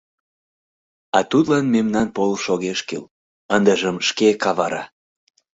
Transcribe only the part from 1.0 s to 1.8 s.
—А тудлан